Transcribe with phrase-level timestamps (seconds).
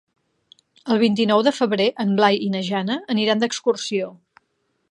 [0.95, 4.09] El vint-i-nou de febrer en Blai i na Jana aniran d'excursió.